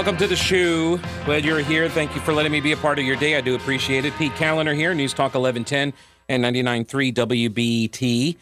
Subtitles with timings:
[0.00, 0.96] Welcome to the show.
[1.26, 1.86] Glad you're here.
[1.90, 3.36] Thank you for letting me be a part of your day.
[3.36, 4.14] I do appreciate it.
[4.16, 5.92] Pete Kaliner here, News Talk 1110
[6.26, 8.36] and 99.3 WBT.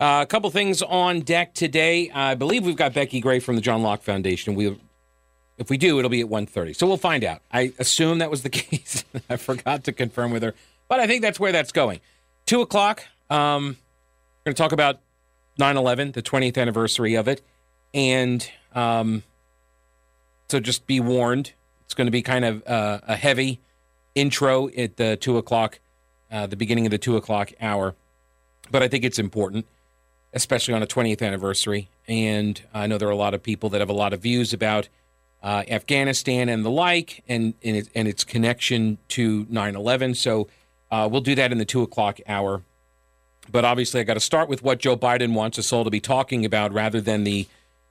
[0.00, 2.10] Uh, a couple things on deck today.
[2.10, 4.56] I believe we've got Becki Gray from the John Locke Foundation.
[4.56, 4.76] We,
[5.56, 6.74] if we do, it'll be at 1.30.
[6.74, 7.42] So we'll find out.
[7.52, 9.04] I assume that was the case.
[9.30, 10.52] I forgot to confirm with her,
[10.88, 12.00] but I think that's where that's going.
[12.46, 13.76] 2 o'clock, um,
[14.44, 14.98] we're going to talk about
[15.60, 17.40] 9-11, the 20th anniversary of it.
[17.94, 19.22] And um,
[20.48, 21.52] so just be warned.
[21.84, 23.60] It's going to be kind of uh, a heavy
[24.14, 25.78] intro at the 2 o'clock,
[26.30, 27.94] uh, the beginning of the 2 o'clock hour.
[28.70, 29.66] But I think it's important
[30.32, 31.88] especially on a 20th anniversary.
[32.06, 34.52] And I know there are a lot of people that have a lot of views
[34.52, 34.88] about
[35.42, 40.16] uh, Afghanistan and the like, and and, it, and its connection to 9/11.
[40.16, 40.48] So
[40.90, 42.62] uh, we'll do that in the two o'clock hour.
[43.50, 46.00] But obviously, I got to start with what Joe Biden wants us all to be
[46.00, 47.46] talking about, rather than the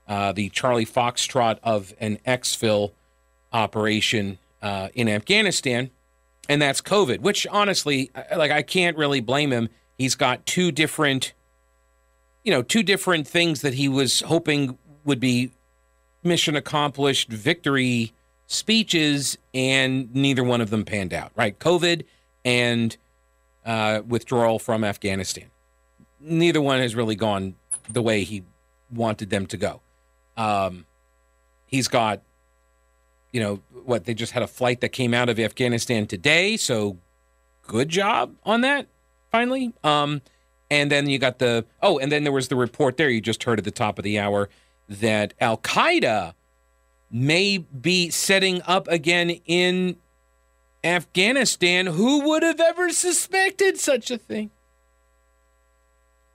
[0.07, 2.91] uh, the Charlie Foxtrot of an exfil
[3.51, 5.89] operation uh, in Afghanistan,
[6.49, 7.19] and that's COVID.
[7.19, 9.69] Which honestly, like I can't really blame him.
[9.97, 11.33] He's got two different
[12.47, 15.51] you know, two different things that he was hoping would be
[16.23, 18.13] mission accomplished victory
[18.47, 21.59] speeches, and neither one of them panned out, right?
[21.59, 22.05] COVID
[22.45, 22.95] and
[23.65, 25.47] uh, withdrawal from Afghanistan.
[26.21, 27.55] Neither one has really gone
[27.89, 28.43] the way he
[28.89, 29.81] wanted them to go.
[30.37, 30.85] Um,
[31.65, 32.21] he's got,
[33.31, 36.97] you know, what they just had a flight that came out of Afghanistan today, so
[37.63, 38.87] good job on that.
[39.31, 40.21] Finally, um,
[40.69, 43.43] and then you got the oh, and then there was the report there you just
[43.43, 44.49] heard at the top of the hour
[44.87, 46.33] that Al Qaeda
[47.11, 49.97] may be setting up again in
[50.83, 51.87] Afghanistan.
[51.87, 54.51] Who would have ever suspected such a thing?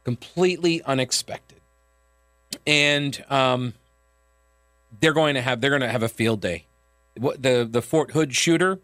[0.05, 1.61] Completely unexpected.
[2.67, 3.75] And um,
[5.03, 6.65] they're going to have they're going to have a field day.
[7.15, 8.81] The the Fort Hood shooter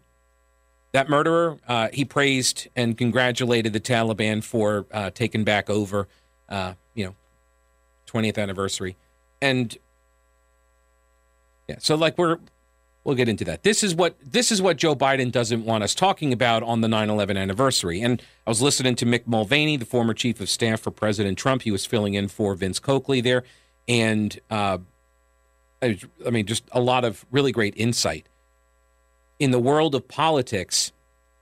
[0.91, 6.07] that murderer, uh, he praised and congratulated the Taliban for uh, taking back over,
[6.47, 7.15] uh, you know,
[8.07, 8.95] 20th anniversary.
[9.41, 9.77] And
[11.67, 12.39] yeah, so like we're
[13.03, 13.63] we'll get into that.
[13.63, 16.87] This is what this is what Joe Biden doesn't want us talking about on the
[16.87, 18.01] 9/11 anniversary.
[18.01, 21.61] And I was listening to Mick Mulvaney, the former chief of staff for President Trump.
[21.61, 23.43] He was filling in for Vince Coakley there,
[23.87, 24.79] and uh,
[25.81, 25.97] I
[26.29, 28.27] mean, just a lot of really great insight
[29.39, 30.91] in the world of politics,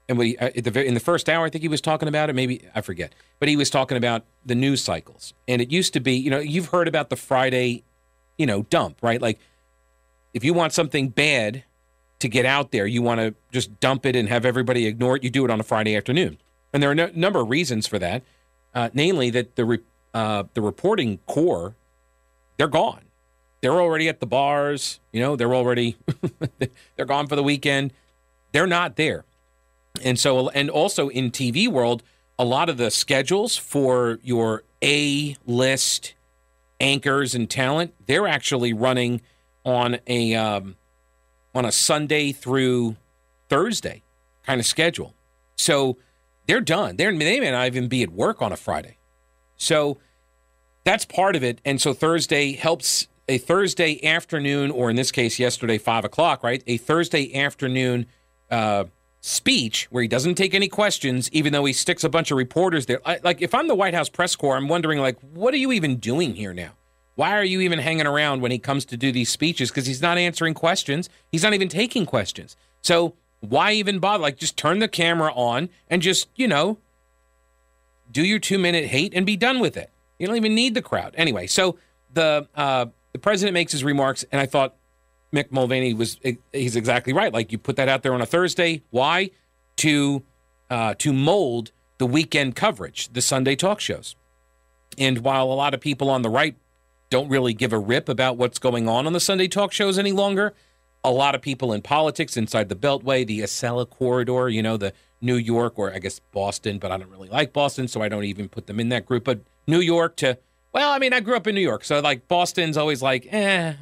[0.08, 2.34] and we, uh, the, in the first hour, I think he was talking about it.
[2.34, 5.34] Maybe I forget, but he was talking about the news cycles.
[5.48, 7.82] And it used to be, you know, you've heard about the Friday,
[8.38, 9.20] you know, dump, right?
[9.20, 9.38] Like,
[10.32, 11.64] if you want something bad
[12.20, 15.24] to get out there, you want to just dump it and have everybody ignore it.
[15.24, 16.38] You do it on a Friday afternoon,
[16.72, 18.22] and there are a no, number of reasons for that.
[18.74, 19.78] Uh, namely, that the re,
[20.14, 21.74] uh, the reporting corps,
[22.56, 23.07] they're gone
[23.60, 25.00] they're already at the bars.
[25.12, 25.96] You know, they're already
[26.96, 27.92] they're gone for the weekend.
[28.52, 29.24] They're not there.
[30.02, 32.02] And so and also in TV world,
[32.38, 36.14] a lot of the schedules for your A list
[36.80, 39.20] anchors and talent, they're actually running
[39.64, 40.76] on a um,
[41.54, 42.96] on a Sunday through
[43.48, 44.02] Thursday
[44.44, 45.14] kind of schedule.
[45.56, 45.98] So
[46.46, 46.96] they're done.
[46.96, 48.96] They're, they may not even be at work on a Friday.
[49.56, 49.98] So
[50.84, 51.60] that's part of it.
[51.64, 56.62] And so Thursday helps a Thursday afternoon, or in this case, yesterday, five o'clock, right?
[56.66, 58.06] A Thursday afternoon
[58.50, 58.84] uh,
[59.20, 62.86] speech where he doesn't take any questions, even though he sticks a bunch of reporters
[62.86, 63.00] there.
[63.04, 65.72] I, like, if I'm the White House press corps, I'm wondering, like, what are you
[65.72, 66.70] even doing here now?
[67.16, 69.70] Why are you even hanging around when he comes to do these speeches?
[69.70, 71.10] Because he's not answering questions.
[71.32, 72.56] He's not even taking questions.
[72.80, 74.22] So why even bother?
[74.22, 76.78] Like, just turn the camera on and just, you know,
[78.10, 79.90] do your two minute hate and be done with it.
[80.18, 81.14] You don't even need the crowd.
[81.16, 81.76] Anyway, so
[82.12, 82.86] the uh,
[83.18, 84.76] the president makes his remarks, and I thought
[85.32, 86.20] Mick Mulvaney was
[86.52, 87.32] he's exactly right.
[87.32, 88.82] Like you put that out there on a Thursday.
[88.90, 89.30] Why?
[89.78, 90.22] To
[90.70, 94.14] uh, to mold the weekend coverage, the Sunday talk shows.
[94.96, 96.54] And while a lot of people on the right
[97.10, 100.12] don't really give a rip about what's going on on the Sunday talk shows any
[100.12, 100.54] longer,
[101.02, 104.92] a lot of people in politics inside the Beltway, the Acela corridor, you know, the
[105.20, 108.24] New York or I guess Boston, but I don't really like Boston, so I don't
[108.24, 109.24] even put them in that group.
[109.24, 110.38] But New York to
[110.72, 113.74] well, I mean, I grew up in New York, so like Boston's always like, eh,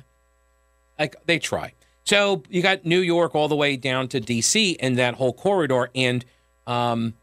[0.98, 1.72] like they try.
[2.04, 4.76] So you got New York all the way down to D.C.
[4.78, 6.24] and that whole corridor, and
[6.66, 7.14] um,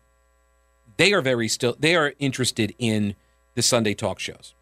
[0.97, 3.15] they are very still they are interested in
[3.55, 4.53] the Sunday talk shows.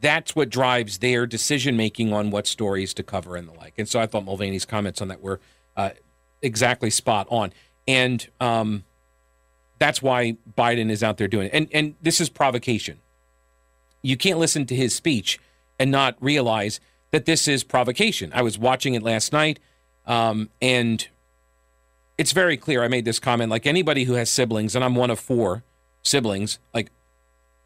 [0.00, 3.74] That's what drives their decision making on what stories to cover and the like.
[3.78, 5.40] And so I thought Mulvaney's comments on that were
[5.76, 5.90] uh,
[6.42, 7.52] exactly spot on,
[7.86, 8.82] and um,
[9.78, 11.54] that's why Biden is out there doing it.
[11.54, 12.98] And and this is provocation
[14.04, 15.40] you can't listen to his speech
[15.78, 16.78] and not realize
[17.10, 18.30] that this is provocation.
[18.34, 19.58] I was watching it last night.
[20.06, 21.06] Um, and
[22.18, 22.82] it's very clear.
[22.82, 25.64] I made this comment like anybody who has siblings, and I'm one of four
[26.02, 26.90] siblings, like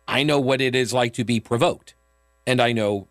[0.07, 1.95] I know what it is like to be provoked.
[2.47, 3.09] And I know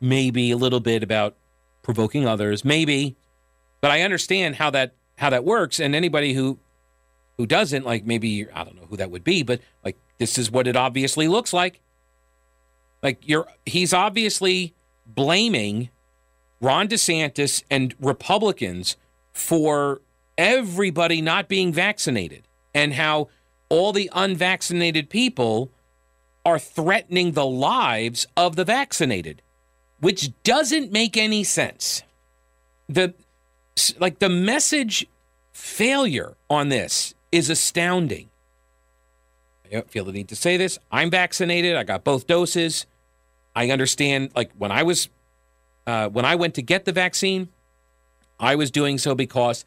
[0.00, 1.34] maybe a little bit about
[1.82, 3.16] provoking others, maybe,
[3.80, 5.80] but I understand how that how that works.
[5.80, 6.58] And anybody who
[7.38, 10.50] who doesn't, like maybe I don't know who that would be, but like this is
[10.50, 11.80] what it obviously looks like.
[13.02, 14.74] Like you're he's obviously
[15.06, 15.90] blaming
[16.60, 18.96] Ron DeSantis and Republicans
[19.32, 20.00] for
[20.38, 22.42] everybody not being vaccinated
[22.74, 23.28] and how
[23.68, 25.70] all the unvaccinated people
[26.44, 29.42] are threatening the lives of the vaccinated,
[30.00, 32.02] which doesn't make any sense.
[32.88, 33.14] The
[33.98, 35.06] like the message
[35.52, 38.30] failure on this is astounding.
[39.70, 40.78] I don't feel the need to say this.
[40.90, 41.76] I'm vaccinated.
[41.76, 42.86] I got both doses.
[43.54, 44.30] I understand.
[44.34, 45.08] Like when I was,
[45.86, 47.48] uh, when I went to get the vaccine,
[48.38, 49.64] I was doing so because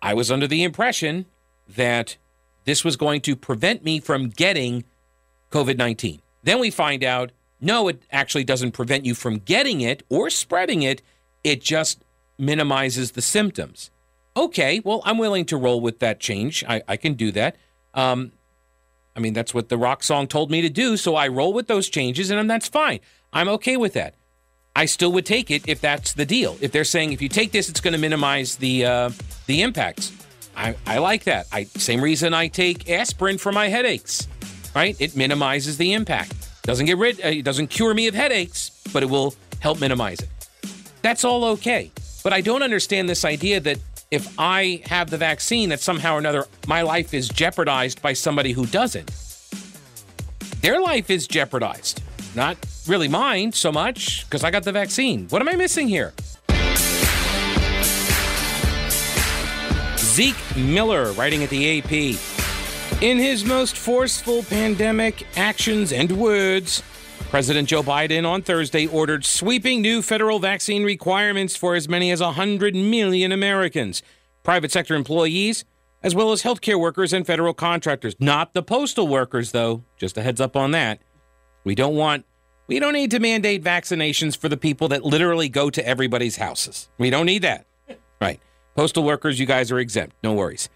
[0.00, 1.26] I was under the impression
[1.68, 2.16] that
[2.64, 4.84] this was going to prevent me from getting
[5.50, 6.20] COVID 19.
[6.42, 10.82] Then we find out no, it actually doesn't prevent you from getting it or spreading
[10.82, 11.00] it.
[11.42, 12.04] It just
[12.36, 13.90] minimizes the symptoms.
[14.36, 16.62] Okay, well, I'm willing to roll with that change.
[16.68, 17.56] I, I can do that.
[17.94, 18.32] Um,
[19.16, 20.96] I mean, that's what the rock song told me to do.
[20.96, 23.00] So I roll with those changes, and that's fine.
[23.32, 24.14] I'm okay with that.
[24.76, 26.56] I still would take it if that's the deal.
[26.60, 29.10] If they're saying if you take this, it's going to minimize the uh,
[29.46, 30.12] the impacts.
[30.56, 31.46] I, I like that.
[31.52, 34.26] I same reason I take aspirin for my headaches.
[34.74, 34.96] Right?
[35.00, 36.34] It minimizes the impact.
[36.62, 37.24] Doesn't get rid.
[37.24, 40.28] Uh, it doesn't cure me of headaches, but it will help minimize it.
[41.02, 41.92] That's all okay.
[42.24, 43.78] But I don't understand this idea that
[44.14, 48.52] if I have the vaccine, that somehow or another my life is jeopardized by somebody
[48.52, 49.10] who doesn't.
[50.60, 52.00] Their life is jeopardized.
[52.34, 52.56] Not
[52.86, 55.26] really mine so much because I got the vaccine.
[55.28, 56.12] What am I missing here?
[59.98, 62.16] Zeke Miller writing at the AP.
[63.02, 66.84] In his most forceful pandemic actions and words,
[67.34, 72.20] President Joe Biden on Thursday ordered sweeping new federal vaccine requirements for as many as
[72.20, 74.04] 100 million Americans,
[74.44, 75.64] private sector employees,
[76.00, 78.14] as well as healthcare workers and federal contractors.
[78.20, 79.82] Not the postal workers, though.
[79.96, 81.00] Just a heads up on that.
[81.64, 82.24] We don't want,
[82.68, 86.88] we don't need to mandate vaccinations for the people that literally go to everybody's houses.
[86.98, 87.66] We don't need that.
[88.20, 88.38] Right.
[88.76, 90.14] Postal workers, you guys are exempt.
[90.22, 90.68] No worries.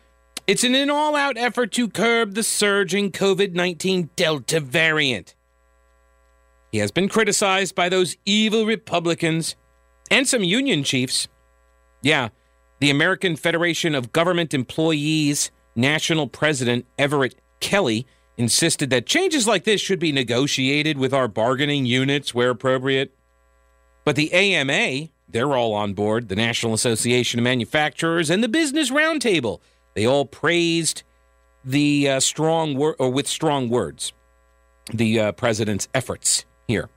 [0.49, 5.37] It's an all out effort to curb the surging COVID 19 Delta variant.
[6.73, 9.57] He has been criticized by those evil Republicans
[10.11, 11.29] and some union chiefs.
[12.03, 12.29] Yeah,
[12.81, 18.07] the American Federation of Government Employees national president Everett Kelly
[18.37, 23.15] insisted that changes like this should be negotiated with our bargaining units where appropriate.
[24.05, 28.91] But the AMA, they're all on board, the National Association of Manufacturers and the Business
[28.91, 29.61] Roundtable.
[29.95, 31.03] They all praised
[31.65, 34.13] the uh, strong wor- or with strong words
[34.93, 36.89] the uh, president's efforts here.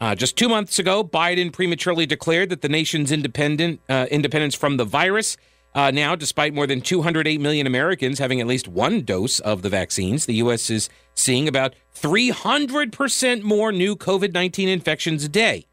[0.00, 4.76] Uh, just two months ago, Biden prematurely declared that the nation's independent uh, independence from
[4.76, 5.36] the virus.
[5.74, 9.68] Uh, now, despite more than 208 million Americans having at least one dose of the
[9.68, 10.70] vaccines, the U.S.
[10.70, 15.66] is seeing about 300% more new COVID 19 infections a day.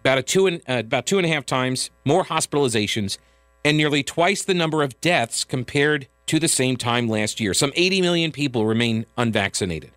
[0.00, 3.18] About, a two and, uh, about two and a half times more hospitalizations,
[3.64, 7.52] and nearly twice the number of deaths compared to the same time last year.
[7.52, 9.90] Some 80 million people remain unvaccinated.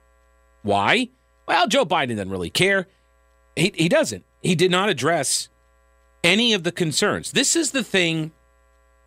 [0.63, 1.09] Why?
[1.47, 2.87] Well, Joe Biden doesn't really care.
[3.55, 4.23] He, he doesn't.
[4.41, 5.49] He did not address
[6.23, 7.31] any of the concerns.
[7.31, 8.31] This is the thing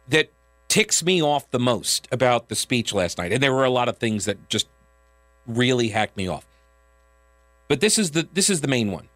[0.09, 0.31] that
[0.69, 3.33] ticks me off the most about the speech last night.
[3.33, 4.69] And there were a lot of things that just
[5.47, 6.47] really hacked me off.
[7.69, 9.09] But this is the this is the main one.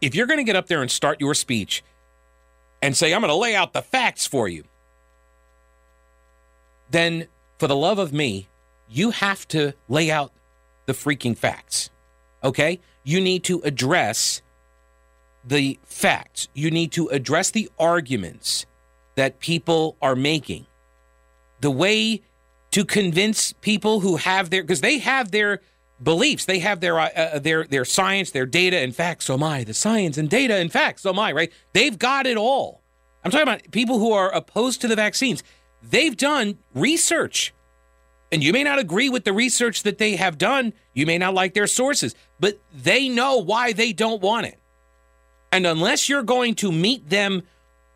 [0.00, 1.82] If you're going to get up there and start your speech
[2.82, 4.64] and say I'm going to lay out the facts for you,
[6.90, 8.48] then for the love of me,
[8.88, 10.32] you have to lay out
[10.86, 11.90] the freaking facts.
[12.44, 12.80] Okay?
[13.02, 14.42] You need to address
[15.44, 16.48] the facts.
[16.54, 18.66] You need to address the arguments
[19.16, 20.66] that people are making.
[21.60, 22.22] The way
[22.72, 25.60] to convince people who have their because they have their
[26.02, 29.26] beliefs, they have their uh, uh, their their science, their data and facts.
[29.26, 31.02] So my the science and data and facts.
[31.02, 31.52] So my right.
[31.72, 32.82] They've got it all.
[33.24, 35.42] I'm talking about people who are opposed to the vaccines.
[35.82, 37.54] They've done research.
[38.34, 40.72] And you may not agree with the research that they have done.
[40.92, 44.58] You may not like their sources, but they know why they don't want it.
[45.52, 47.44] And unless you're going to meet them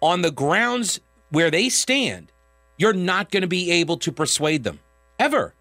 [0.00, 2.30] on the grounds where they stand,
[2.76, 4.78] you're not going to be able to persuade them
[5.18, 5.56] ever.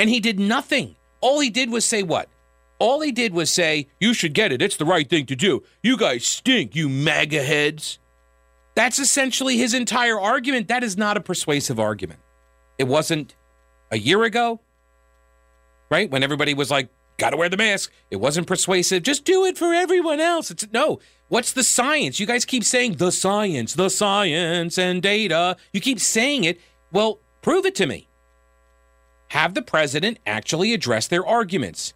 [0.00, 0.96] And he did nothing.
[1.20, 2.28] All he did was say what?
[2.80, 4.60] All he did was say, You should get it.
[4.60, 5.62] It's the right thing to do.
[5.80, 8.00] You guys stink, you MAGA heads.
[8.74, 10.66] That's essentially his entire argument.
[10.66, 12.18] That is not a persuasive argument.
[12.78, 13.36] It wasn't
[13.90, 14.60] a year ago,
[15.90, 16.10] right?
[16.10, 17.92] When everybody was like, got to wear the mask.
[18.10, 19.02] It wasn't persuasive.
[19.02, 20.50] Just do it for everyone else.
[20.50, 21.00] It's no.
[21.28, 22.18] What's the science?
[22.18, 25.56] You guys keep saying the science, the science and data.
[25.72, 26.60] You keep saying it.
[26.90, 28.08] Well, prove it to me.
[29.30, 31.92] Have the president actually address their arguments.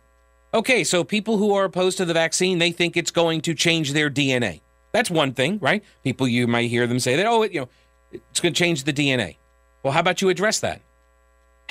[0.52, 3.94] Okay, so people who are opposed to the vaccine, they think it's going to change
[3.94, 4.61] their DNA.
[4.92, 5.82] That's one thing, right?
[6.04, 7.68] People you might hear them say that, oh, it, you know,
[8.12, 9.38] it's going to change the DNA.
[9.82, 10.82] Well, how about you address that?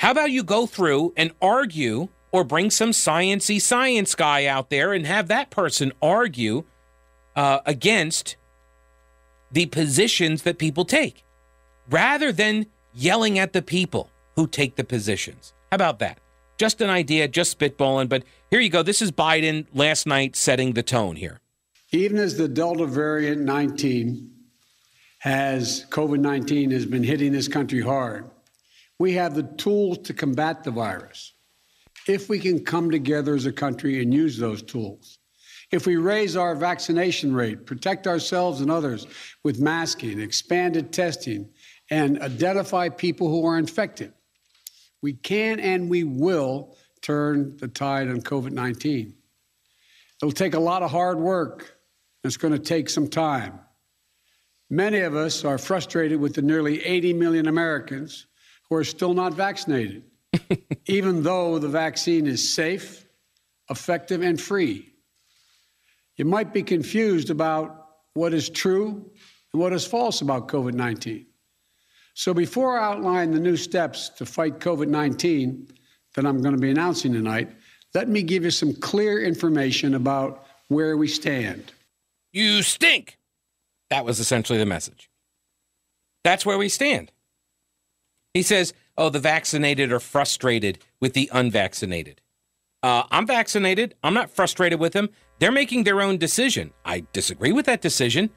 [0.02, 4.92] How about you go through and argue or bring some sciency science guy out there
[4.92, 6.64] and have that person argue
[7.36, 8.34] uh, against
[9.52, 11.22] the positions that people take
[11.88, 15.54] rather than yelling at the people who take the positions.
[15.70, 16.18] How about that?
[16.58, 18.08] Just an idea, just spitballing.
[18.08, 18.82] But here you go.
[18.82, 21.38] This is Biden last night setting the tone here.
[21.92, 24.32] Even as the Delta variant 19
[25.18, 28.28] has, COVID 19 has been hitting this country hard,
[28.98, 31.34] we have the tools to combat the virus
[32.08, 35.18] if we can come together as a country and use those tools.
[35.70, 39.06] If we raise our vaccination rate, protect ourselves and others
[39.42, 41.48] with masking, expanded testing,
[41.90, 44.12] and identify people who are infected,
[45.00, 49.14] we can and we will turn the tide on COVID 19.
[50.22, 51.76] It'll take a lot of hard work.
[52.22, 53.58] It's going to take some time.
[54.70, 58.26] Many of us are frustrated with the nearly 80 million Americans
[58.72, 60.02] who are still not vaccinated,
[60.86, 63.06] even though the vaccine is safe,
[63.68, 64.94] effective, and free.
[66.16, 69.10] You might be confused about what is true
[69.52, 71.26] and what is false about COVID 19.
[72.14, 75.68] So before I outline the new steps to fight COVID 19
[76.14, 77.50] that I'm going to be announcing tonight,
[77.92, 81.72] let me give you some clear information about where we stand.
[82.32, 83.18] You stink.
[83.90, 85.10] That was essentially the message.
[86.24, 87.12] That's where we stand.
[88.34, 92.20] He says, oh, the vaccinated are frustrated with the unvaccinated.
[92.82, 93.94] Uh, I'm vaccinated.
[94.02, 95.10] I'm not frustrated with them.
[95.38, 96.72] They're making their own decision.
[96.84, 98.30] I disagree with that decision.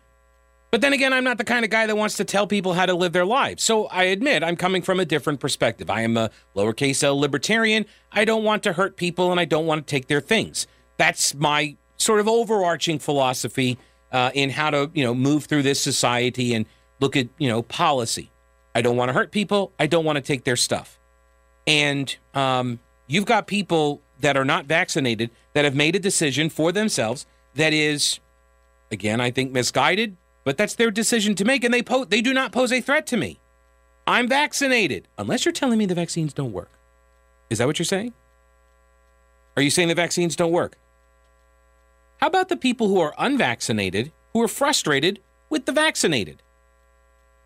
[0.71, 2.85] But then again, I'm not the kind of guy that wants to tell people how
[2.85, 3.63] to live their lives.
[3.63, 5.89] So I admit I'm coming from a different perspective.
[5.89, 7.85] I am a lowercase l libertarian.
[8.11, 10.67] I don't want to hurt people and I don't want to take their things.
[10.97, 13.77] That's my sort of overarching philosophy
[14.11, 16.65] uh, in how to, you know, move through this society and
[16.99, 18.29] look at, you know, policy.
[18.75, 19.71] I don't want to hurt people.
[19.79, 20.99] I don't want to take their stuff.
[21.65, 26.71] And um, you've got people that are not vaccinated that have made a decision for
[26.71, 28.19] themselves that is,
[28.91, 32.33] again, I think misguided, but that's their decision to make, and they po- they do
[32.33, 33.39] not pose a threat to me.
[34.05, 36.69] I'm vaccinated, unless you're telling me the vaccines don't work.
[37.49, 38.13] Is that what you're saying?
[39.55, 40.77] Are you saying the vaccines don't work?
[42.17, 46.43] How about the people who are unvaccinated who are frustrated with the vaccinated?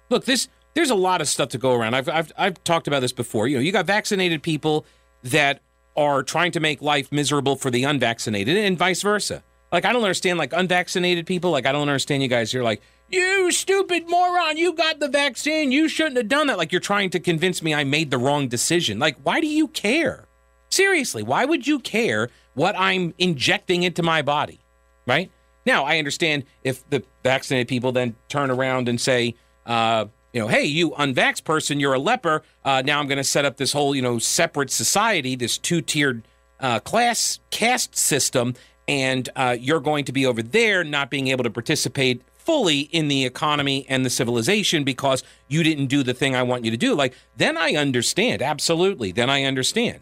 [0.09, 1.93] Look, this there's a lot of stuff to go around.
[1.95, 3.47] I've, I've I've talked about this before.
[3.47, 4.85] You know, you got vaccinated people
[5.23, 5.61] that
[5.97, 9.43] are trying to make life miserable for the unvaccinated and vice versa.
[9.71, 11.51] Like I don't understand like unvaccinated people.
[11.51, 12.53] Like I don't understand you guys.
[12.53, 15.71] You're like, you stupid moron, you got the vaccine.
[15.71, 16.57] You shouldn't have done that.
[16.57, 18.99] Like you're trying to convince me I made the wrong decision.
[18.99, 20.25] Like, why do you care?
[20.69, 24.59] Seriously, why would you care what I'm injecting into my body?
[25.07, 25.31] Right?
[25.65, 29.35] Now, I understand if the vaccinated people then turn around and say,
[29.65, 32.43] uh, you know, hey, you unvax person, you're a leper.
[32.63, 35.81] Uh, now I'm going to set up this whole, you know, separate society, this two
[35.81, 36.23] tiered
[36.59, 38.53] uh, class caste system,
[38.87, 43.07] and uh, you're going to be over there not being able to participate fully in
[43.07, 46.77] the economy and the civilization because you didn't do the thing I want you to
[46.77, 46.95] do.
[46.95, 48.41] Like, then I understand.
[48.41, 49.11] Absolutely.
[49.11, 49.99] Then I understand.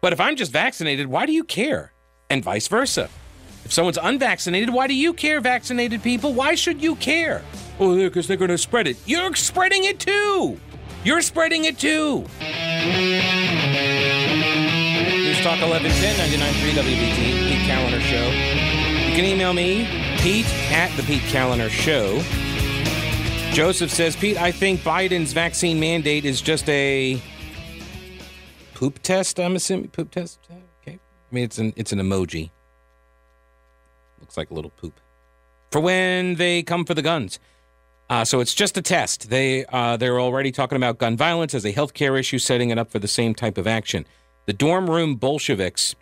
[0.00, 1.92] But if I'm just vaccinated, why do you care?
[2.28, 3.08] And vice versa.
[3.64, 6.32] If someone's unvaccinated, why do you care, vaccinated people?
[6.32, 7.42] Why should you care?
[7.78, 8.96] Oh, because they're going to spread it.
[9.06, 10.58] You're spreading it too.
[11.04, 12.20] You're spreading it too.
[15.26, 18.26] News Talk 1110 99.3 WBT, Pete Kaliner Show.
[19.06, 19.86] You can email me,
[20.18, 22.22] Pete at the Pete Kaliner Show.
[23.54, 27.20] Joseph says, Pete, I think Biden's vaccine mandate is just a
[28.74, 29.38] poop test.
[29.38, 30.40] I'm assuming poop test.
[30.82, 32.50] Okay, I mean it's an it's an emoji.
[34.20, 35.00] Looks like a little poop
[35.70, 37.38] for when they come for the guns.
[38.08, 39.30] Uh, so it's just a test.
[39.30, 42.90] They uh, they're already talking about gun violence as a healthcare issue, setting it up
[42.90, 44.06] for the same type of action.
[44.46, 45.96] The dorm room Bolsheviks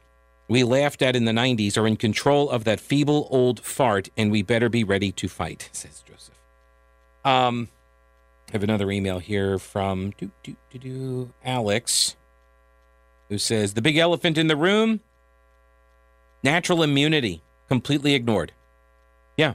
[0.49, 4.31] we laughed at in the 90s are in control of that feeble old fart, and
[4.31, 6.39] we better be ready to fight, says Joseph.
[7.25, 7.69] Um,
[8.49, 10.13] I have another email here from
[11.45, 12.17] Alex,
[13.31, 15.01] who says the big elephant in the room
[16.43, 18.53] natural immunity completely ignored.
[19.39, 19.55] Yeah,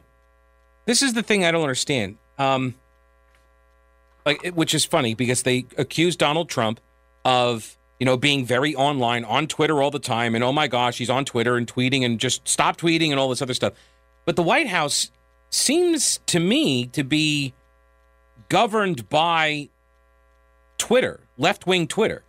[0.85, 2.17] This is the thing I don't understand.
[2.39, 2.73] Um,
[4.25, 6.79] like, which is funny because they accuse Donald Trump
[7.25, 10.97] of, you know, being very online on Twitter all the time, and oh my gosh,
[10.97, 13.73] he's on Twitter and tweeting and just stop tweeting and all this other stuff.
[14.25, 15.11] But the White House
[15.49, 17.53] seems to me to be
[18.49, 19.69] governed by
[20.77, 22.23] Twitter, left wing Twitter.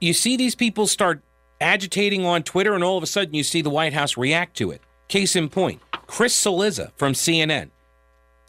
[0.00, 1.22] You see these people start
[1.60, 4.70] agitating on Twitter, and all of a sudden you see the White House react to
[4.70, 4.80] it.
[5.08, 7.70] Case in point, Chris Cillizza from CNN.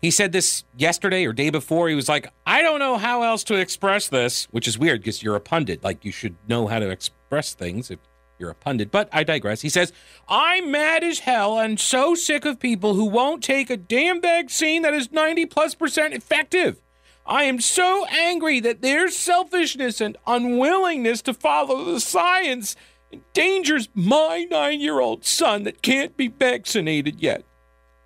[0.02, 1.88] He said this yesterday or day before.
[1.88, 5.22] He was like, I don't know how else to express this, which is weird because
[5.22, 5.84] you're a pundit.
[5.84, 8.00] Like, you should know how to express things if
[8.40, 8.90] you're a pundit.
[8.90, 9.62] But I digress.
[9.62, 9.94] He says,
[10.28, 14.82] I'm mad as hell and so sick of people who won't take a damn vaccine
[14.82, 16.82] that is 90 plus percent effective.
[17.26, 22.76] I am so angry that their selfishness and unwillingness to follow the science
[23.14, 27.44] endangers my nine year old son that can't be vaccinated yet.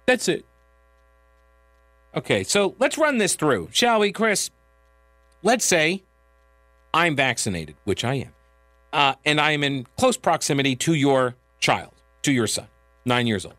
[0.06, 0.46] That's it.
[2.16, 4.50] Okay, so let's run this through, shall we, Chris?
[5.44, 6.04] Let's say
[6.94, 8.34] I'm vaccinated, which I am,
[8.94, 11.92] uh, and I am in close proximity to your child,
[12.22, 12.68] to your son,
[13.04, 13.56] nine years old.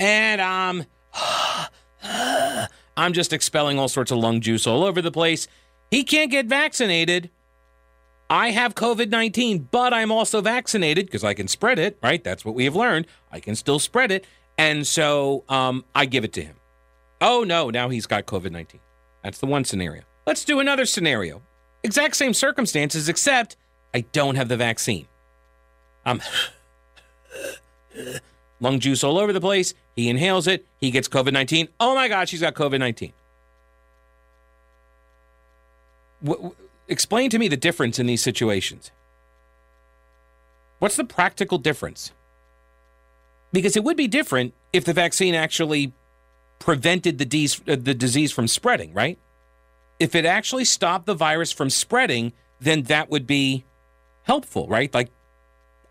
[0.00, 0.86] And I'm,
[2.96, 5.46] I'm just expelling all sorts of lung juice all over the place.
[5.92, 7.30] He can't get vaccinated.
[8.28, 12.24] I have COVID 19, but I'm also vaccinated because I can spread it, right?
[12.24, 13.06] That's what we have learned.
[13.30, 14.26] I can still spread it.
[14.58, 16.56] And so um, I give it to him.
[17.20, 18.80] Oh, no, now he's got COVID 19.
[19.22, 20.02] That's the one scenario.
[20.26, 21.42] Let's do another scenario.
[21.82, 23.56] Exact same circumstances, except
[23.92, 25.06] I don't have the vaccine.
[26.04, 26.20] I'm
[28.60, 29.74] lung juice all over the place.
[29.96, 30.66] He inhales it.
[30.80, 31.68] He gets COVID 19.
[31.80, 33.12] Oh my gosh, he's got COVID 19.
[36.88, 38.90] Explain to me the difference in these situations.
[40.78, 42.12] What's the practical difference?
[43.52, 45.92] Because it would be different if the vaccine actually
[46.64, 49.18] prevented the, de- uh, the disease from spreading, right?
[50.00, 53.64] If it actually stopped the virus from spreading, then that would be
[54.22, 54.92] helpful, right?
[54.94, 55.10] Like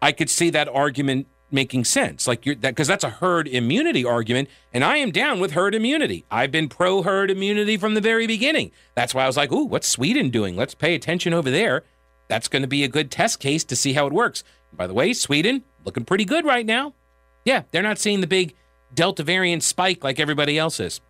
[0.02, 2.28] I could see that argument making sense.
[2.28, 5.76] Like you're that because that's a herd immunity argument, and I am down with herd
[5.76, 6.26] immunity.
[6.32, 8.72] I've been pro herd immunity from the very beginning.
[8.96, 10.58] That's why I was like, "Ooh, what's Sweden doing?
[10.58, 11.84] Let's pay attention over there."
[12.30, 14.44] That's going to be a good test case to see how it works.
[14.74, 16.96] By the way, Sweden looking pretty good right now.
[17.46, 18.56] Yeah, they're not seeing the big
[18.94, 21.02] Delta variant spike like everybody else is.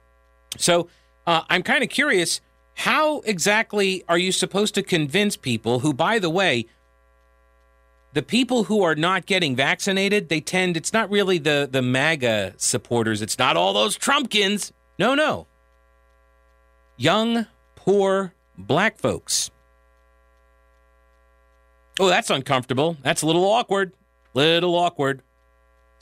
[0.58, 0.88] So
[1.26, 2.42] uh, I'm kind of curious.
[2.76, 6.66] How exactly are you supposed to convince people who, by the way,
[8.14, 12.54] the people who are not getting vaccinated, they tend, it's not really the, the MAGA
[12.58, 13.22] supporters.
[13.22, 14.72] It's not all those Trumpkins.
[15.00, 15.48] No, no.
[16.96, 19.50] Young, poor, black folks.
[22.00, 22.98] Oh, that's uncomfortable.
[23.04, 23.94] That's a little awkward.
[24.34, 25.22] Little awkward.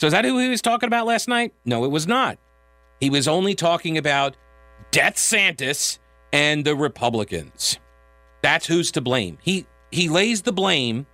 [0.02, 1.54] So is that who he was talking about last night?
[1.64, 2.40] No, it was not.
[3.00, 4.36] He was only talking about
[4.90, 6.00] Death Santis
[6.34, 7.78] and the Republicans.
[8.42, 9.38] That's who's to blame.
[9.44, 11.06] He he lays the blame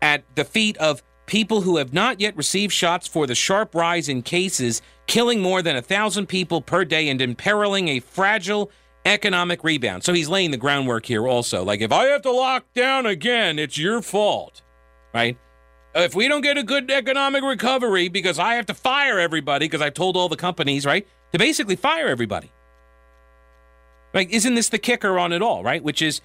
[0.00, 4.08] at the feet of people who have not yet received shots for the sharp rise
[4.08, 8.70] in cases, killing more than a thousand people per day and imperiling a fragile
[9.04, 10.04] economic rebound.
[10.04, 11.64] So he's laying the groundwork here also.
[11.64, 14.62] Like, if I have to lock down again, it's your fault,
[15.12, 15.36] right?
[15.94, 19.82] If we don't get a good economic recovery because I have to fire everybody because
[19.82, 22.50] I've told all the companies, right, to basically fire everybody.
[24.14, 25.82] Like, isn't this the kicker on it all, right?
[25.82, 26.20] Which is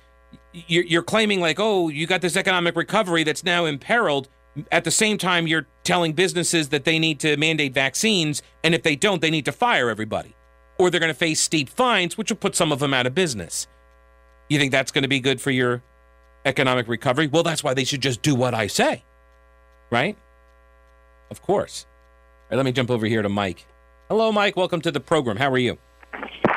[0.53, 4.29] you're, you're claiming, like, oh, you got this economic recovery that's now imperiled.
[4.71, 8.83] At the same time, you're telling businesses that they need to mandate vaccines, and if
[8.83, 10.35] they don't, they need to fire everybody.
[10.79, 13.15] Or they're going to face steep fines, which will put some of them out of
[13.15, 13.67] business.
[14.49, 15.83] You think that's going to be good for your
[16.45, 17.27] economic recovery?
[17.27, 19.03] Well, that's why they should just do what I say,
[19.89, 20.17] right?
[21.31, 21.85] Of course.
[21.87, 23.65] All right, let me jump over here to Mike.
[24.09, 24.55] Hello, Mike.
[24.55, 25.37] Welcome to the program.
[25.37, 25.77] How are you?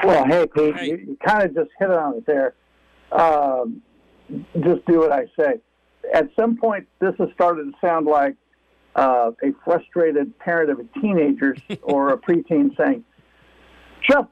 [0.04, 0.86] Well, hey, Pete, Hey.
[0.86, 2.54] you, you kind of just hit on it there.
[3.12, 3.82] Um,
[4.60, 5.54] just do what I say.
[6.14, 8.36] At some point, this has started to sound like
[8.96, 13.04] uh, a frustrated parent of a teenager or a preteen saying,
[14.08, 14.28] "Just,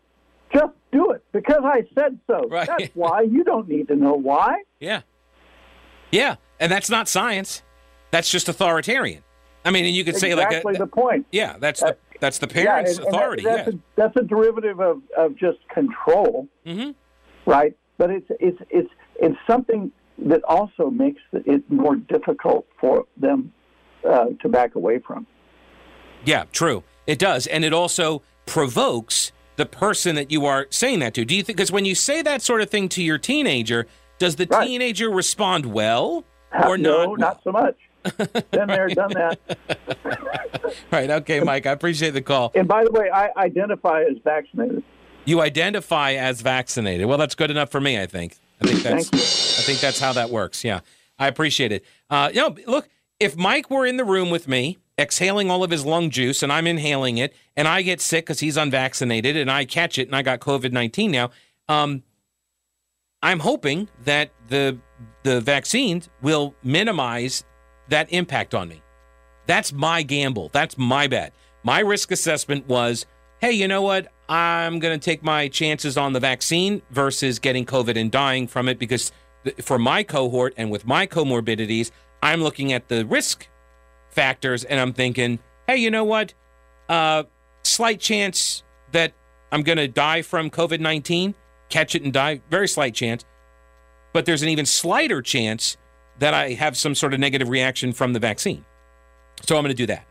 [0.53, 2.47] just do it because I said so.
[2.49, 2.67] Right.
[2.67, 3.23] That's why.
[3.23, 5.03] You don't need to know why." Yeah.
[6.13, 6.37] Yeah.
[6.61, 7.63] And that's not science.
[8.11, 9.23] That's just authoritarian.
[9.65, 11.27] I mean, and you could say like a, the point.
[11.33, 13.43] yeah, that's the that's the parents' and- and that- authority.
[13.45, 13.75] that's, yeah.
[13.75, 16.49] a, that's a derivative of, of just control.
[16.67, 16.91] hmm
[17.47, 17.77] right?
[17.99, 23.53] But it's it's it's it's something that also makes it more difficult for them
[24.09, 25.27] uh, to back away from.
[26.25, 26.83] Yeah, true.
[27.07, 31.25] It does, and it also provokes the person that you are saying that to.
[31.25, 31.57] Do you think?
[31.57, 33.87] Because when you say that sort of thing to your teenager,
[34.19, 34.67] does the Right.
[34.67, 36.25] teenager respond well
[36.65, 37.19] or no, not?
[37.19, 37.77] not so much.
[38.51, 39.39] Been there, done that.
[40.91, 41.11] right.
[41.11, 41.67] Okay, Mike.
[41.67, 42.53] I appreciate the call.
[42.55, 44.83] And by the way, I identify as vaccinated.
[45.25, 47.07] You identify as vaccinated.
[47.07, 48.01] Well, that's good enough for me.
[48.01, 48.37] I think.
[48.63, 49.09] I think that's.
[49.09, 49.19] Thank you.
[49.19, 50.65] I think that's how that works.
[50.65, 50.81] Yeah,
[51.19, 51.85] I appreciate it.
[52.09, 52.89] Uh, you know, look,
[53.21, 56.53] if Mike were in the room with me, exhaling all of his lung juice, and
[56.53, 60.17] I'm inhaling it, and I get sick because he's unvaccinated, and I catch it, and
[60.17, 61.31] I got COVID nineteen now.
[61.69, 62.03] Um,
[63.23, 64.79] I'm hoping that the
[65.25, 67.45] the vaccines will minimize
[67.89, 68.83] that impact on me.
[69.47, 70.51] That's my gamble.
[70.53, 71.33] That's my bet.
[71.63, 73.07] My risk assessment was,
[73.41, 74.13] hey, you know what?
[74.29, 78.69] I'm going to take my chances on the vaccine versus getting COVID and dying from
[78.69, 79.11] it because
[79.63, 81.91] for my cohort and with my comorbidities,
[82.23, 83.49] I'm looking at the risk
[84.11, 86.35] factors and I'm thinking, hey, you know what?
[86.89, 87.25] Uh,
[87.63, 89.13] slight chance that
[89.51, 91.35] I'm going to die from COVID 19,
[91.69, 93.25] catch it and die, very slight chance.
[94.13, 95.77] But there's an even slighter chance
[96.19, 98.65] that I have some sort of negative reaction from the vaccine.
[99.47, 100.05] So I'm going to do that.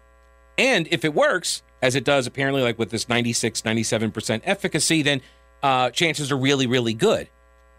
[0.58, 5.22] And if it works, as it does apparently, like with this 96, 97% efficacy, then
[5.62, 7.30] uh, chances are really, really good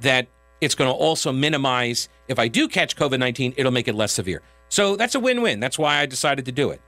[0.01, 0.29] that
[0.61, 4.13] it's going to also minimize, if I do catch COVID 19, it'll make it less
[4.13, 4.43] severe.
[4.69, 5.61] So that's a win win.
[5.61, 6.81] That's why I decided to do it.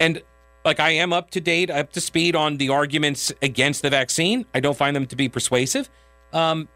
[0.00, 0.22] And
[0.64, 4.46] like I am up to date, up to speed on the arguments against the vaccine.
[4.54, 5.90] I don't find them to be persuasive.
[6.32, 6.68] Um,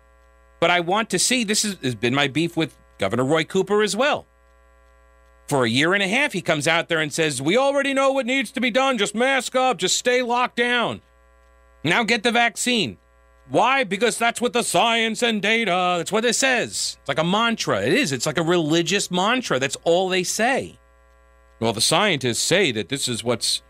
[0.61, 3.83] but I want to see this is, has been my beef with Governor Roy Cooper
[3.83, 4.27] as well.
[5.49, 8.13] For a year and a half, he comes out there and says, We already know
[8.13, 8.97] what needs to be done.
[8.99, 11.03] Just mask up, just stay locked down.
[11.85, 12.99] Now get the vaccine.
[13.49, 13.85] Why?
[13.85, 16.97] Because that's what the science and data, that's what it says.
[17.01, 17.83] It's like a mantra.
[17.83, 18.13] It is.
[18.13, 19.59] It's like a religious mantra.
[19.59, 20.79] That's all they say.
[21.61, 23.63] Well, the scientists say that this is what's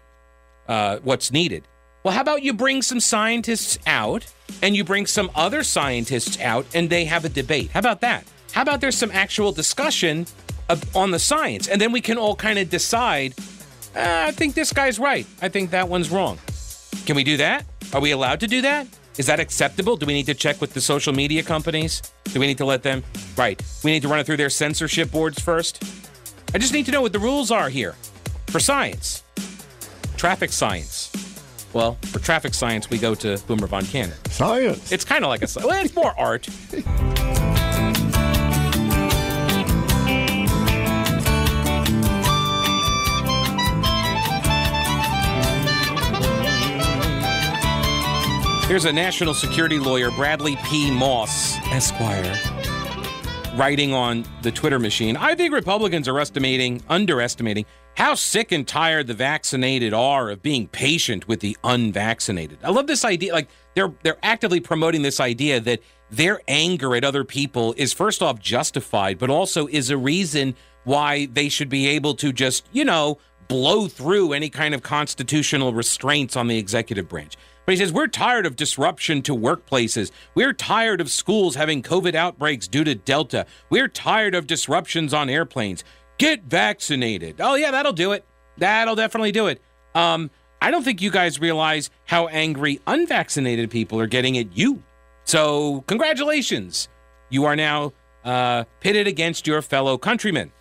[0.69, 1.67] uh, what's needed.
[2.05, 4.27] Well, how about you bring some scientists out
[4.63, 7.71] and you bring some other scientists out and they have a debate?
[7.71, 8.25] How about that?
[8.53, 10.27] How about there's some actual discussion
[10.69, 13.35] of, on the science and then we can all kind of decide,
[13.97, 15.27] "Ah, I think this guy's right.
[15.41, 16.39] I think that one's wrong.
[17.07, 17.65] Can we do that?
[17.93, 18.87] Are we allowed to do that?
[19.19, 19.97] Is that acceptable?
[19.97, 22.01] Do we need to check with the social media companies?
[22.25, 23.03] Do we need to let them?
[23.37, 23.61] Right.
[23.85, 25.83] We need to run it through their censorship boards first.
[26.55, 27.95] I just need to know what the rules are here
[28.47, 29.23] for science,
[30.17, 31.11] traffic science.
[31.73, 34.17] Well, for traffic science, we go to Boomer Von Cannon.
[34.31, 34.93] Science.
[34.93, 36.49] It's kind of like a, well, it's more art.
[48.73, 50.91] Here's a national security lawyer, Bradley P.
[50.91, 52.41] Moss, Esquire,
[53.55, 55.15] writing on the Twitter machine.
[55.15, 57.67] I think Republicans are estimating, underestimating
[57.99, 62.61] how sick and tired the vaccinated are of being patient with the unvaccinated.
[62.65, 63.35] I love this idea.
[63.35, 65.81] Like they're they're actively promoting this idea that
[66.11, 70.55] their anger at other people is first off justified, but also is a reason
[70.85, 75.75] why they should be able to just, you know, blow through any kind of constitutional
[75.75, 77.37] restraints on the executive branch.
[77.73, 80.11] But he says, We're tired of disruption to workplaces.
[80.35, 83.47] We're tired of schools having COVID outbreaks due to Delta.
[83.71, 85.83] We're tired of disruptions on airplanes.
[86.19, 87.37] Get vaccinated.
[87.41, 88.27] Oh, yeah, that'll do it.
[88.59, 89.63] That'll definitely do it.
[89.95, 90.31] Um,
[90.61, 94.83] I don't think you guys realize how angry unvaccinated people are getting at you.
[95.25, 96.91] So, congratulations.
[97.31, 100.53] You are now uh, pitted against your fellow countrymen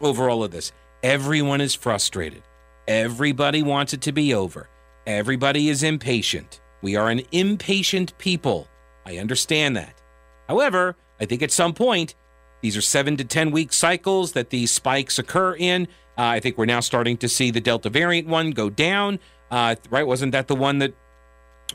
[0.00, 0.72] over all of this.
[1.04, 2.42] Everyone is frustrated.
[2.88, 4.68] Everybody wants it to be over.
[5.08, 6.60] Everybody is impatient.
[6.82, 8.68] We are an impatient people.
[9.06, 10.02] I understand that.
[10.48, 12.14] However, I think at some point,
[12.60, 15.88] these are seven to 10 week cycles that these spikes occur in.
[16.18, 19.18] Uh, I think we're now starting to see the Delta variant one go down.
[19.50, 20.06] Uh, right?
[20.06, 20.92] Wasn't that the one that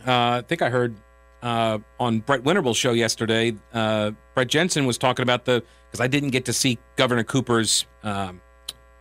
[0.06, 0.96] uh, I think I heard
[1.41, 3.56] uh, on Brett Winterble's show yesterday?
[3.74, 7.88] Uh, Brett Jensen was talking about the, because I didn't get to see Governor Cooper's
[8.04, 8.41] um,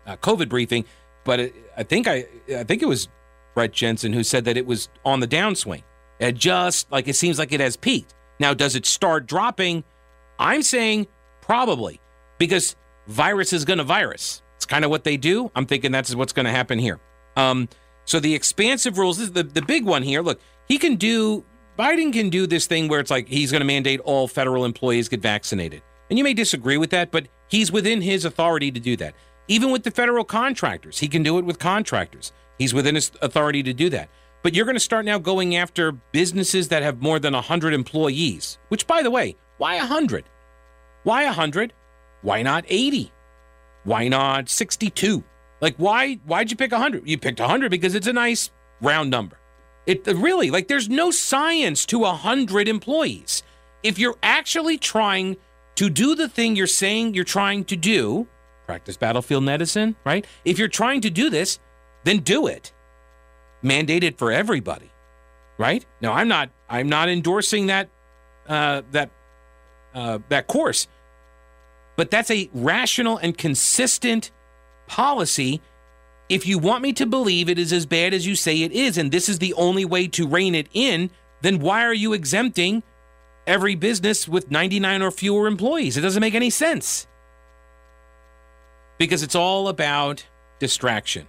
[0.07, 0.87] uh, COVID briefing,
[1.25, 2.25] but it, I think I,
[2.57, 3.09] I think it was
[3.55, 5.83] Brett Jensen who said that it was on the downswing.
[6.19, 8.15] It just like it seems like it has peaked.
[8.39, 9.85] Now, does it start dropping?
[10.39, 11.07] I'm saying
[11.41, 12.01] probably
[12.39, 14.43] because virus is going to virus.
[14.57, 15.51] It's kind of what they do.
[15.55, 17.01] I'm thinking that's what's going to happen here.
[17.37, 17.69] Um,
[18.05, 20.23] so the expansive rules, is the, the big one here.
[20.23, 21.45] Look, he can do,
[21.79, 25.09] Biden can do this thing where it's like he's going to mandate all federal employees
[25.09, 25.83] get vaccinated.
[26.11, 29.15] And you may disagree with that, but he's within his authority to do that.
[29.49, 32.33] Even with the federal contractors, he can do it with contractors.
[32.63, 34.09] He's within his authority to do that.
[34.45, 38.59] But you're going to start now going after businesses that have more than 100 employees,
[38.69, 40.25] which, by the way, why 100?
[41.03, 41.73] Why 100?
[42.23, 43.11] Why not 80?
[43.83, 45.25] Why not 62?
[45.61, 46.15] Like, why?
[46.25, 47.03] Why'd you pick 100?
[47.05, 49.41] You picked 100 because it's a nice round number.
[49.87, 53.43] It uh, really, like, there's no science to 100 employees.
[53.83, 55.37] If you're actually trying
[55.75, 58.29] to do the thing you're saying you're trying to do,
[58.67, 60.25] practice battlefield medicine, right?
[60.45, 61.59] If you're trying to do this,
[62.05, 62.73] then do it.
[63.63, 64.91] Mandate it for everybody,
[65.57, 65.85] right?
[66.01, 67.89] Now, I'm not I'm not endorsing that
[68.49, 69.11] uh, that
[69.95, 70.89] uh, that course,
[71.97, 74.31] but that's a rational and consistent
[74.87, 75.61] policy.
[76.29, 78.99] If you want me to believe it is as bad as you say it is,
[78.99, 81.11] and this is the only way to rein it in,
[81.43, 82.83] then why are you exempting
[83.47, 85.97] every business with 99 or fewer employees?
[85.97, 87.07] It doesn't make any sense.
[88.99, 90.25] Because it's all about
[90.59, 91.29] distraction.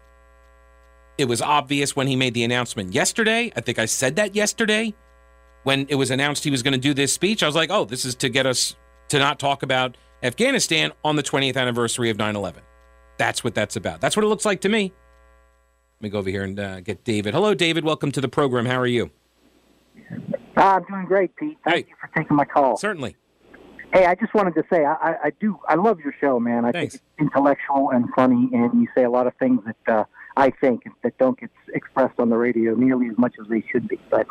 [1.18, 3.52] It was obvious when he made the announcement yesterday.
[3.56, 4.94] I think I said that yesterday.
[5.64, 7.86] When it was announced he was going to do this speech, I was like, oh,
[7.86, 8.76] this is to get us
[9.10, 12.64] to not talk about Afghanistan on the 20th anniversary of 9 11.
[13.18, 14.02] That's what that's about.
[14.02, 14.92] That's what it looks like to me.
[16.00, 17.34] Let me go over here and uh, get David.
[17.34, 17.86] Hello, David.
[17.86, 18.66] Welcome to the program.
[18.66, 19.12] How are you?
[20.58, 21.58] Uh, I'm doing great, Pete.
[21.64, 21.90] Thank Hey.
[21.90, 22.76] you for taking my call.
[22.78, 23.16] Certainly.
[23.94, 26.66] Hey, I just wanted to say I, I, I do I love your show, man.
[26.66, 26.96] I Thanks.
[26.96, 30.04] think it's intellectual and funny, and you say a lot of things that uh,
[30.36, 33.88] I think that don't get expressed on the radio nearly as much as they should
[33.88, 34.00] be.
[34.10, 34.28] But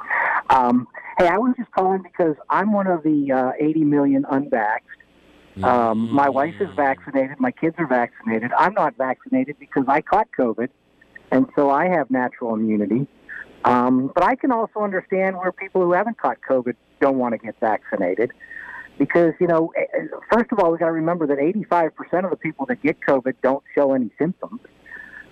[0.51, 0.89] um,
[1.19, 5.63] hey, I was just calling because I'm one of the uh, 80 million unvaxxed.
[5.63, 7.39] Um, my wife is vaccinated.
[7.39, 8.53] My kids are vaccinated.
[8.59, 10.69] I'm not vaccinated because I caught COVID,
[11.31, 13.07] and so I have natural immunity.
[13.65, 17.39] Um, but I can also understand where people who haven't caught COVID don't want to
[17.39, 18.33] get vaccinated
[18.99, 22.31] because, you know, eh, eh, first of all, we've got to remember that 85% of
[22.31, 24.61] the people that get COVID don't show any symptoms.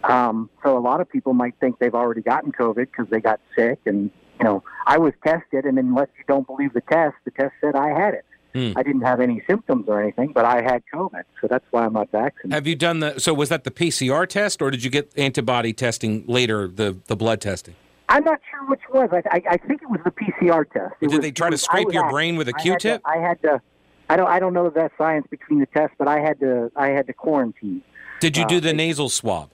[0.04, 3.40] Um, so a lot of people might think they've already gotten COVID because they got
[3.56, 3.78] sick.
[3.86, 7.52] And, you know, I was tested, and unless you don't believe the test, the test
[7.60, 8.24] said I had it.
[8.54, 8.72] Hmm.
[8.76, 11.22] I didn't have any symptoms or anything, but I had COVID.
[11.40, 12.52] So that's why I'm not vaccinated.
[12.52, 13.20] Have you done the?
[13.20, 17.14] So was that the PCR test, or did you get antibody testing later, the the
[17.14, 17.76] blood testing?
[18.08, 19.08] I'm not sure which was.
[19.12, 20.94] I, I, I think it was the PCR test.
[21.00, 22.64] It Did was- they try to was- scrape your asked- brain with a I had
[22.64, 23.02] to- Q-tip?
[23.04, 23.60] I had to.
[24.08, 24.26] I don't.
[24.28, 26.72] I don't know that science between the tests, but I had to.
[26.74, 27.82] I had to quarantine.
[28.18, 29.50] Did you uh, do the nasal swab?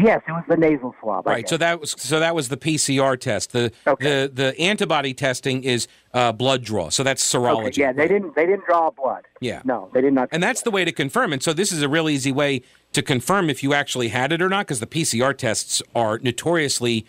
[0.00, 1.26] Yes, it was the nasal swab.
[1.26, 1.48] Right.
[1.48, 3.52] So that was so that was the PCR test.
[3.52, 4.04] The Okay.
[4.26, 6.88] the the antibody testing is uh, blood draw.
[6.90, 7.66] So that's serology.
[7.68, 8.34] Okay, yeah, they didn't.
[8.34, 9.24] They didn't draw blood.
[9.40, 9.62] Yeah.
[9.64, 10.28] No, they did not.
[10.32, 11.32] And that's the way to confirm.
[11.32, 14.40] And so this is a real easy way to confirm if you actually had it
[14.40, 17.04] or not, because the PCR tests are notoriously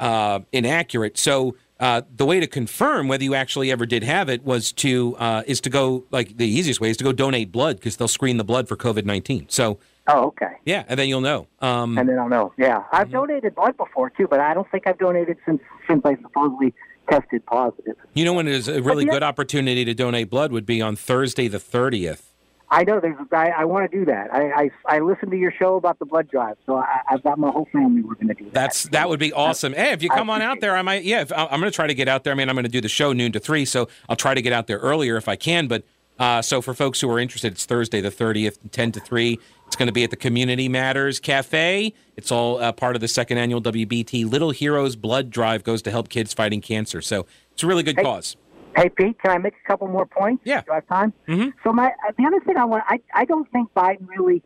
[0.00, 1.18] uh, inaccurate.
[1.18, 5.16] So uh, the way to confirm whether you actually ever did have it was to
[5.18, 8.08] uh, is to go like the easiest way is to go donate blood because they'll
[8.08, 9.46] screen the blood for COVID nineteen.
[9.48, 10.52] So Oh, okay.
[10.64, 11.46] yeah, and then you'll know.
[11.60, 12.52] Um, And then I'll know.
[12.56, 13.16] Yeah, I've Mm-hmm.
[13.16, 16.74] donated blood before too, but I don't think I've donated since since I supposedly
[17.10, 17.94] tested positive.
[18.14, 20.96] you know when when is a really good opportunity to donate blood would be on
[20.96, 22.32] Thursday the thirtieth.
[22.68, 23.16] I know there's.
[23.30, 24.34] I, I want to do that.
[24.34, 27.38] I, I I listened to your show about the blood drive, so I, I've got
[27.38, 28.02] my whole family.
[28.02, 28.54] We're going to do that.
[28.54, 29.72] That's that would be awesome.
[29.72, 31.04] Hey, if you come on out there, I might.
[31.04, 32.32] Yeah, if, I'm going to try to get out there.
[32.32, 34.42] I mean, I'm going to do the show noon to three, so I'll try to
[34.42, 35.68] get out there earlier if I can.
[35.68, 35.84] But
[36.18, 39.38] uh, so for folks who are interested, it's Thursday the 30th, 10 to three.
[39.66, 41.92] It's going to be at the Community Matters Cafe.
[42.16, 45.90] It's all uh, part of the second annual WBT Little Heroes Blood Drive goes to
[45.90, 47.02] help kids fighting cancer.
[47.02, 48.02] So it's a really good Hey.
[48.04, 48.36] cause.
[48.76, 50.42] Hey Pete, can I make a couple more points?
[50.44, 50.60] Yeah.
[50.60, 51.14] Do I have time?
[51.26, 51.52] Mhm.
[51.64, 54.42] So my the other thing I want, I I don't think Biden really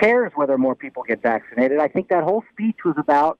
[0.00, 1.80] cares whether more people get vaccinated.
[1.80, 3.36] I think that whole speech was about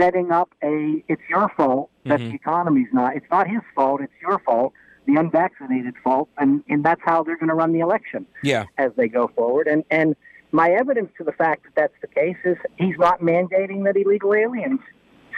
[0.00, 1.04] setting up a.
[1.08, 2.30] It's your fault that Mhm.
[2.30, 3.14] the economy's not.
[3.14, 4.00] It's not his fault.
[4.00, 4.72] It's your fault.
[5.04, 8.64] The unvaccinated fault, and and that's how they're going to run the election Yeah.
[8.78, 9.68] as they go forward.
[9.68, 10.16] And and
[10.52, 14.34] my evidence to the fact that that's the case is he's not mandating that illegal
[14.34, 14.80] aliens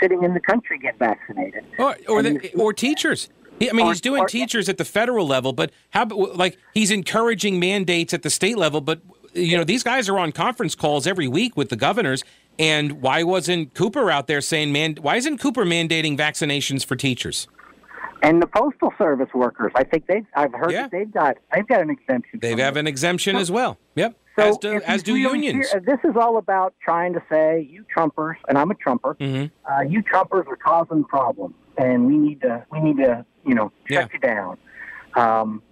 [0.01, 1.64] sitting in the country get vaccinated.
[1.79, 3.29] Or or, the, or teachers.
[3.59, 6.07] He- I mean, he's doing teachers at the federal level, but how?
[6.07, 9.01] Like he's encouraging mandates at the state level, but
[9.35, 12.25] you know these guys are on conference calls every week with the governors.
[12.59, 17.49] And why wasn't Cooper out there saying, "Man, why isn't Cooper mandating vaccinations for teachers?"
[18.23, 20.83] And the postal service workers, I think they I've heard Yeah.
[20.83, 22.38] that they've got they've got an exemption.
[22.40, 22.81] They have it.
[22.81, 23.79] an exemption as well.
[23.94, 25.72] Yep, So as do as do really unions.
[25.85, 29.16] this is all about trying to say you Trumpers, and I'm a Trumper.
[29.20, 29.50] Mhm.
[29.70, 33.72] Uh, you Trumpers are causing problems, and we need to we need to you know
[33.88, 34.03] Yeah.
[34.03, 34.57] shut you down.
[35.14, 35.62] Um,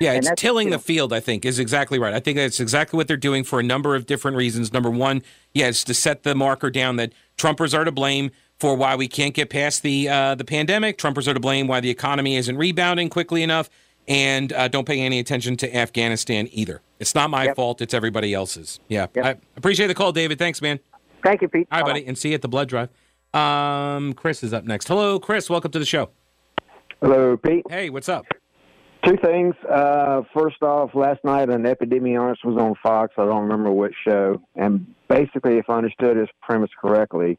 [0.00, 2.14] Yeah, it's tilling the field, I think, is exactly right.
[2.14, 4.72] I think that's exactly what they're doing for a number of different reasons.
[4.72, 8.76] Number one, yeah, it's to set the marker down that Trumpers are to blame for
[8.76, 10.98] why we can't get past the uh, the pandemic.
[10.98, 13.68] Trumpers are to blame why the economy isn't rebounding quickly enough,
[14.08, 16.80] and uh, don't pay any attention to Afghanistan either.
[16.98, 17.56] It's not my Yep.
[17.56, 18.80] fault; it's everybody else's.
[18.88, 19.24] Yeah, Yep.
[19.24, 20.38] I appreciate the call, David.
[20.38, 20.80] Thanks, man.
[21.22, 21.68] thank you, Pete.
[21.70, 22.88] All right, buddy, and see you at the blood drive.
[23.34, 24.88] Um, Chris is up next.
[24.88, 25.48] Hello, Chris.
[25.50, 26.08] Welcome to the show.
[27.00, 27.64] Hello, Pete.
[27.70, 28.24] Hey, what's up?
[29.04, 29.54] Two things.
[29.70, 33.12] Uh, first off, last night an epidemiologist was on Fox.
[33.16, 34.42] I don't remember which show.
[34.56, 37.38] And basically, if I understood his premise correctly,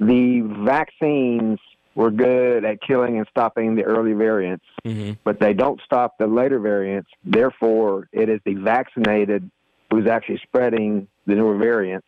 [0.00, 1.58] the vaccines
[1.96, 6.26] were good at killing and stopping the early variants, hmm but they don't stop the
[6.28, 7.10] later variants.
[7.24, 9.50] Therefore, it is the vaccinated
[9.90, 12.06] who's actually spreading the newer variants.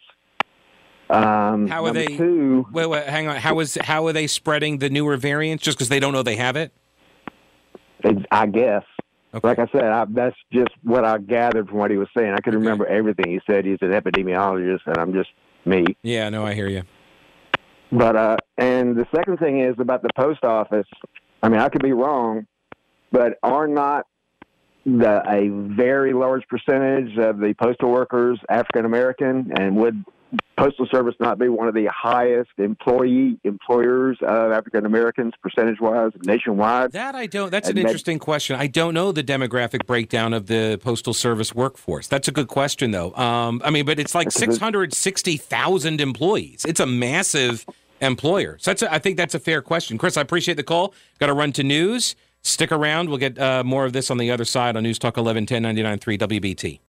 [1.10, 3.36] Um, How are they- Two, Wait, wait, hang on.
[3.36, 5.64] How is how are they spreading the newer variants?
[5.64, 6.70] Just because they don't know they have it?
[8.30, 8.84] I guess.
[9.34, 9.46] Okay.
[9.48, 12.32] Like I said, I, that's just what I gathered from what he was saying.
[12.32, 12.58] I could Okay.
[12.58, 13.64] remember everything he said.
[13.64, 15.30] He's an epidemiologist, and I'm just
[15.64, 15.84] me.
[16.02, 16.82] Yeah, no, I hear you.
[17.90, 20.86] But uh, and the second thing is about the post office.
[21.42, 22.46] I mean, I could be wrong,
[23.12, 24.06] but are not
[24.84, 30.04] the a very large percentage of the postal workers African American, and would
[30.56, 36.12] postal service not be one of the highest employee employers of African Americans percentage wise
[36.24, 36.92] nationwide?
[36.92, 37.50] That I don't.
[37.50, 38.56] That's an And that- interesting question.
[38.56, 42.06] I don't know the demographic breakdown of the postal service workforce.
[42.08, 43.14] That's a good question, though.
[43.14, 46.64] Um, I mean, but it's like six hundred sixty thousand employees.
[46.66, 47.64] It's a massive
[48.00, 48.58] employer.
[48.60, 48.82] So that's.
[48.82, 50.16] A, I think that's a fair question, Chris.
[50.16, 50.92] I appreciate the call.
[51.18, 52.16] Got to run to news.
[52.42, 53.08] Stick around.
[53.08, 55.62] We'll get uh, more of this on the other side on News Talk eleven ten
[55.62, 56.78] ninety nine three WBT.